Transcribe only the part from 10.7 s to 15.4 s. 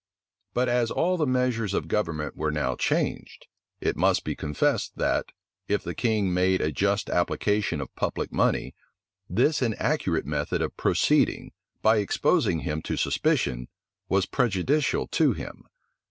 proceeding, by exposing him to suspicion, was prejudicial to